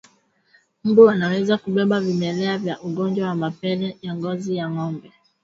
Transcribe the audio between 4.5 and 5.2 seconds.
kwa ngombe